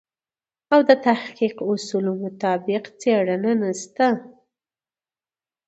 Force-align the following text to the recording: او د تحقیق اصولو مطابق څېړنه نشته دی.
او 0.73 0.79
د 0.89 0.91
تحقیق 1.07 1.55
اصولو 1.71 2.11
مطابق 2.23 2.83
څېړنه 2.99 3.51
نشته 3.63 4.05
دی. 4.17 4.29